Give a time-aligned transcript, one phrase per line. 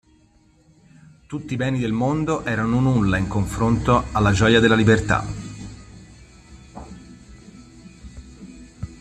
[1.27, 5.23] Tutti i beni del mondo erano nulla in confronto alla gioia della libertà.